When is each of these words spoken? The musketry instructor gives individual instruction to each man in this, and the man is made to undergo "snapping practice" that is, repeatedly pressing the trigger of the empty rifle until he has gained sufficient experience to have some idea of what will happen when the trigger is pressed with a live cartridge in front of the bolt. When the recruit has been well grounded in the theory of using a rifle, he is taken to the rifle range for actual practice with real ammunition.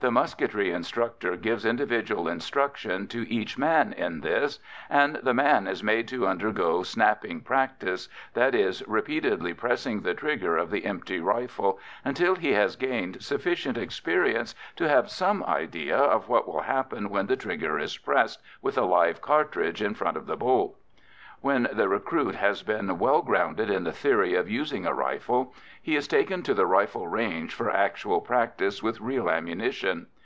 The 0.00 0.10
musketry 0.10 0.70
instructor 0.70 1.34
gives 1.34 1.64
individual 1.64 2.28
instruction 2.28 3.06
to 3.08 3.26
each 3.26 3.56
man 3.56 3.94
in 3.94 4.20
this, 4.20 4.58
and 4.90 5.16
the 5.16 5.32
man 5.32 5.66
is 5.66 5.82
made 5.82 6.08
to 6.08 6.26
undergo 6.28 6.82
"snapping 6.82 7.40
practice" 7.40 8.10
that 8.34 8.54
is, 8.54 8.86
repeatedly 8.86 9.54
pressing 9.54 10.02
the 10.02 10.12
trigger 10.12 10.58
of 10.58 10.70
the 10.70 10.84
empty 10.84 11.20
rifle 11.20 11.78
until 12.04 12.34
he 12.34 12.52
has 12.52 12.76
gained 12.76 13.22
sufficient 13.22 13.78
experience 13.78 14.54
to 14.76 14.86
have 14.90 15.08
some 15.10 15.42
idea 15.44 15.96
of 15.96 16.28
what 16.28 16.46
will 16.46 16.60
happen 16.60 17.08
when 17.08 17.24
the 17.26 17.34
trigger 17.36 17.78
is 17.78 17.96
pressed 17.96 18.42
with 18.60 18.76
a 18.76 18.84
live 18.84 19.22
cartridge 19.22 19.80
in 19.80 19.94
front 19.94 20.18
of 20.18 20.26
the 20.26 20.36
bolt. 20.36 20.76
When 21.40 21.68
the 21.70 21.90
recruit 21.90 22.36
has 22.36 22.62
been 22.62 22.98
well 22.98 23.20
grounded 23.20 23.68
in 23.68 23.84
the 23.84 23.92
theory 23.92 24.32
of 24.34 24.48
using 24.48 24.86
a 24.86 24.94
rifle, 24.94 25.52
he 25.82 25.94
is 25.94 26.08
taken 26.08 26.42
to 26.44 26.54
the 26.54 26.64
rifle 26.64 27.06
range 27.06 27.52
for 27.52 27.70
actual 27.70 28.22
practice 28.22 28.82
with 28.82 28.98
real 28.98 29.28
ammunition. 29.28 30.06